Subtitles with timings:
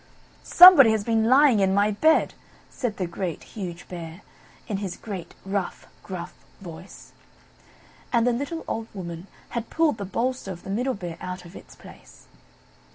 [0.41, 2.33] "Somebody has been lying in my bed!"
[2.71, 4.23] said the Great, Huge Bear,
[4.67, 7.11] in his great, rough, gruff voice.
[8.11, 11.55] And the little old Woman had pulled the bolster of the Middle Bear out of
[11.55, 12.25] its place.